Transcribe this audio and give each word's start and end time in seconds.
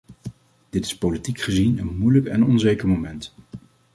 Dit 0.69 0.85
is 0.85 0.97
politiek 0.97 1.39
gezien 1.39 1.77
een 1.77 1.97
moeilijk 1.97 2.25
en 2.25 2.43
onzeker 2.45 2.87
moment. 2.87 3.35